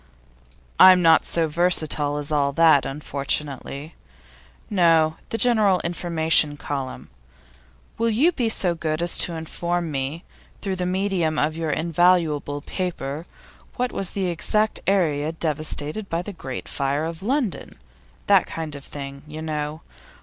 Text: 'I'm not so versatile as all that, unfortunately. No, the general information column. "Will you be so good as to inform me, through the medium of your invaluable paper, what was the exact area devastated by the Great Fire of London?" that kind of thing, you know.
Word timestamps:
'I'm 0.79 1.03
not 1.03 1.25
so 1.25 1.47
versatile 1.47 2.17
as 2.17 2.31
all 2.31 2.51
that, 2.53 2.87
unfortunately. 2.87 3.93
No, 4.67 5.17
the 5.29 5.37
general 5.37 5.79
information 5.83 6.57
column. 6.57 7.11
"Will 7.99 8.09
you 8.09 8.31
be 8.31 8.49
so 8.49 8.73
good 8.73 9.03
as 9.03 9.15
to 9.19 9.35
inform 9.35 9.91
me, 9.91 10.23
through 10.59 10.77
the 10.77 10.87
medium 10.87 11.37
of 11.37 11.55
your 11.55 11.69
invaluable 11.69 12.61
paper, 12.61 13.27
what 13.75 13.91
was 13.91 14.09
the 14.17 14.25
exact 14.25 14.79
area 14.87 15.31
devastated 15.31 16.09
by 16.09 16.23
the 16.23 16.33
Great 16.33 16.67
Fire 16.67 17.05
of 17.05 17.21
London?" 17.21 17.75
that 18.25 18.47
kind 18.47 18.73
of 18.73 18.83
thing, 18.83 19.21
you 19.27 19.43
know. 19.43 19.81